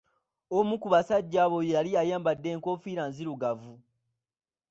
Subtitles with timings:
[0.57, 3.73] Omu ku basajja abo yali ayambadde enkofiira nzirugavu.